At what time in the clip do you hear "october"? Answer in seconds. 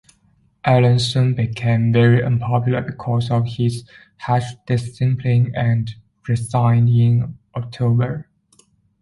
7.55-8.27